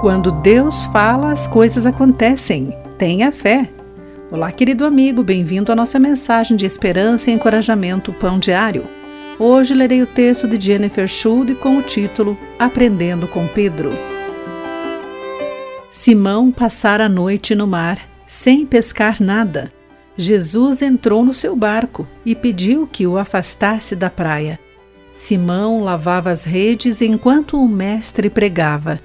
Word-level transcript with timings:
Quando 0.00 0.30
Deus 0.30 0.84
fala, 0.84 1.32
as 1.32 1.46
coisas 1.46 1.86
acontecem. 1.86 2.76
Tenha 2.98 3.32
fé. 3.32 3.70
Olá, 4.30 4.52
querido 4.52 4.84
amigo, 4.84 5.22
bem-vindo 5.22 5.72
à 5.72 5.74
nossa 5.74 5.98
mensagem 5.98 6.54
de 6.54 6.66
esperança 6.66 7.30
e 7.30 7.32
encorajamento 7.32 8.12
Pão 8.12 8.36
Diário. 8.36 8.84
Hoje 9.38 9.72
lerei 9.72 10.02
o 10.02 10.06
texto 10.06 10.46
de 10.46 10.62
Jennifer 10.62 11.08
Schulde 11.08 11.54
com 11.54 11.78
o 11.78 11.82
título 11.82 12.36
Aprendendo 12.58 13.26
com 13.26 13.48
Pedro. 13.48 13.90
Simão 15.90 16.52
passara 16.52 17.06
a 17.06 17.08
noite 17.08 17.54
no 17.54 17.66
mar, 17.66 17.98
sem 18.26 18.66
pescar 18.66 19.16
nada. 19.18 19.72
Jesus 20.14 20.82
entrou 20.82 21.24
no 21.24 21.32
seu 21.32 21.56
barco 21.56 22.06
e 22.22 22.34
pediu 22.34 22.86
que 22.86 23.06
o 23.06 23.16
afastasse 23.16 23.96
da 23.96 24.10
praia. 24.10 24.60
Simão 25.10 25.82
lavava 25.82 26.30
as 26.30 26.44
redes 26.44 27.00
enquanto 27.00 27.58
o 27.58 27.66
mestre 27.66 28.28
pregava. 28.28 29.00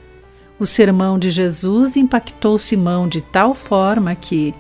O 0.62 0.66
sermão 0.68 1.18
de 1.18 1.32
Jesus 1.32 1.96
impactou 1.96 2.60
Simão 2.60 3.08
de 3.08 3.20
tal 3.20 3.56
forma 3.56 4.14
que, 4.14 4.54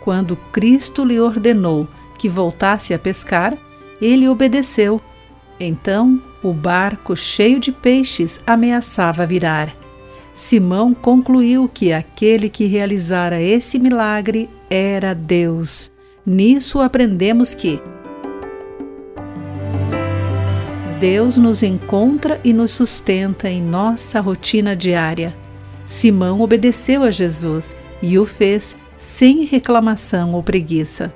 quando 0.00 0.36
Cristo 0.52 1.02
lhe 1.02 1.18
ordenou 1.18 1.88
que 2.18 2.28
voltasse 2.28 2.92
a 2.92 2.98
pescar, 2.98 3.56
ele 3.98 4.28
obedeceu. 4.28 5.00
Então, 5.58 6.20
o 6.42 6.52
barco 6.52 7.16
cheio 7.16 7.58
de 7.58 7.72
peixes 7.72 8.38
ameaçava 8.46 9.24
virar. 9.24 9.74
Simão 10.34 10.92
concluiu 10.92 11.66
que 11.72 11.90
aquele 11.90 12.50
que 12.50 12.66
realizara 12.66 13.40
esse 13.40 13.78
milagre 13.78 14.50
era 14.68 15.14
Deus. 15.14 15.90
Nisso 16.26 16.82
aprendemos 16.82 17.54
que 17.54 17.80
Deus 21.00 21.38
nos 21.38 21.62
encontra 21.62 22.38
e 22.44 22.52
nos 22.52 22.72
sustenta 22.72 23.48
em 23.48 23.62
nossa 23.62 24.20
rotina 24.20 24.76
diária. 24.76 25.45
Simão 25.86 26.40
obedeceu 26.40 27.04
a 27.04 27.10
Jesus 27.10 27.74
e 28.02 28.18
o 28.18 28.26
fez 28.26 28.76
sem 28.98 29.44
reclamação 29.44 30.34
ou 30.34 30.42
preguiça. 30.42 31.14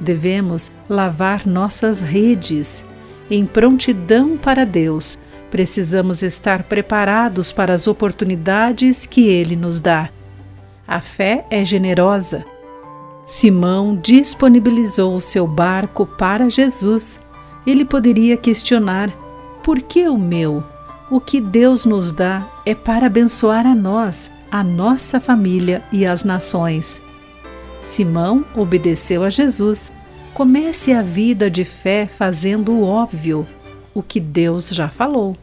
Devemos 0.00 0.70
lavar 0.88 1.46
nossas 1.46 2.00
redes. 2.00 2.84
Em 3.30 3.46
prontidão 3.46 4.36
para 4.36 4.66
Deus, 4.66 5.16
precisamos 5.50 6.22
estar 6.22 6.64
preparados 6.64 7.52
para 7.52 7.72
as 7.72 7.86
oportunidades 7.86 9.06
que 9.06 9.28
Ele 9.28 9.54
nos 9.54 9.78
dá. 9.78 10.10
A 10.86 11.00
fé 11.00 11.46
é 11.48 11.64
generosa. 11.64 12.44
Simão 13.24 13.94
disponibilizou 13.94 15.14
o 15.14 15.20
seu 15.20 15.46
barco 15.46 16.04
para 16.04 16.50
Jesus. 16.50 17.20
Ele 17.64 17.84
poderia 17.84 18.36
questionar: 18.36 19.10
por 19.62 19.80
que 19.80 20.08
o 20.08 20.18
meu? 20.18 20.64
O 21.12 21.20
que 21.20 21.42
Deus 21.42 21.84
nos 21.84 22.10
dá 22.10 22.48
é 22.64 22.74
para 22.74 23.04
abençoar 23.04 23.66
a 23.66 23.74
nós, 23.74 24.30
a 24.50 24.64
nossa 24.64 25.20
família 25.20 25.82
e 25.92 26.06
as 26.06 26.24
nações. 26.24 27.02
Simão 27.82 28.46
obedeceu 28.56 29.22
a 29.22 29.28
Jesus. 29.28 29.92
Comece 30.32 30.90
a 30.94 31.02
vida 31.02 31.50
de 31.50 31.66
fé 31.66 32.06
fazendo 32.06 32.72
o 32.72 32.84
óbvio, 32.84 33.44
o 33.92 34.02
que 34.02 34.18
Deus 34.18 34.70
já 34.70 34.88
falou. 34.88 35.36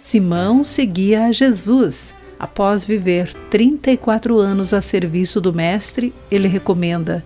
Simão 0.00 0.64
seguia 0.64 1.26
a 1.26 1.32
Jesus. 1.32 2.14
Após 2.38 2.86
viver 2.86 3.34
34 3.50 4.38
anos 4.38 4.72
a 4.72 4.80
serviço 4.80 5.42
do 5.42 5.52
Mestre, 5.52 6.10
ele 6.30 6.48
recomenda: 6.48 7.22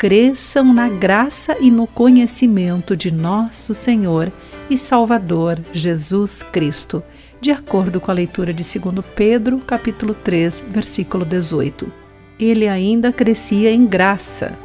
cresçam 0.00 0.74
na 0.74 0.88
graça 0.88 1.56
e 1.60 1.70
no 1.70 1.86
conhecimento 1.86 2.96
de 2.96 3.12
nosso 3.12 3.72
Senhor 3.72 4.32
e 4.68 4.78
Salvador 4.78 5.58
Jesus 5.72 6.42
Cristo, 6.42 7.02
de 7.40 7.50
acordo 7.50 8.00
com 8.00 8.10
a 8.10 8.14
leitura 8.14 8.52
de 8.52 8.62
2 8.62 9.04
Pedro, 9.14 9.58
capítulo 9.58 10.14
3, 10.14 10.64
versículo 10.68 11.24
18. 11.24 11.92
Ele 12.38 12.68
ainda 12.68 13.12
crescia 13.12 13.72
em 13.72 13.86
graça. 13.86 14.58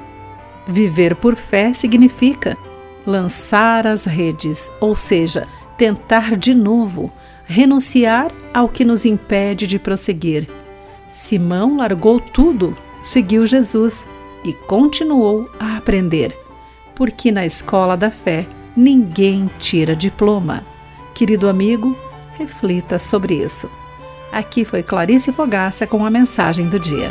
Viver 0.67 1.15
por 1.15 1.35
fé 1.35 1.73
significa 1.73 2.57
lançar 3.05 3.87
as 3.87 4.05
redes, 4.05 4.71
ou 4.79 4.95
seja, 4.95 5.47
tentar 5.77 6.35
de 6.35 6.53
novo, 6.53 7.11
renunciar 7.45 8.31
ao 8.53 8.67
que 8.67 8.83
nos 8.83 9.05
impede 9.05 9.65
de 9.65 9.79
prosseguir. 9.79 10.47
Simão 11.07 11.77
largou 11.77 12.19
tudo, 12.19 12.77
seguiu 13.01 13.47
Jesus 13.47 14.07
e 14.43 14.53
continuou 14.53 15.49
a 15.59 15.77
aprender, 15.77 16.37
porque 16.95 17.31
na 17.31 17.45
escola 17.45 17.95
da 17.95 18.11
fé 18.11 18.45
ninguém 18.77 19.49
tira 19.57 19.95
diploma. 19.95 20.63
Querido 21.15 21.49
amigo, 21.49 21.97
reflita 22.37 22.99
sobre 22.99 23.33
isso. 23.33 23.67
Aqui 24.31 24.63
foi 24.63 24.83
Clarice 24.83 25.33
Fogaça 25.33 25.87
com 25.87 26.05
a 26.05 26.11
mensagem 26.11 26.69
do 26.69 26.79
dia. 26.79 27.09